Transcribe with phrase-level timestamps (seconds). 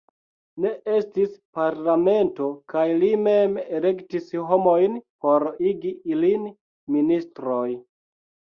[0.63, 6.51] Ne estis parlamento kaj li mem elektis homojn por igi ilin
[6.99, 7.67] ministroj.